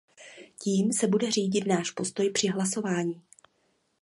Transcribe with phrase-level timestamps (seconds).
[0.61, 3.21] Tím se bude řídit náš postoj při hlasování.